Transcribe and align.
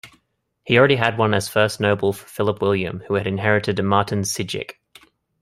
He 0.63 0.79
already 0.79 0.95
had 0.95 1.19
one 1.19 1.35
as 1.35 1.47
First 1.47 1.79
Noble 1.79 2.11
for 2.11 2.25
Philip 2.25 2.59
William, 2.59 3.03
who 3.07 3.13
had 3.13 3.27
inherited 3.27 3.75
Maartensdijk. 3.77 4.71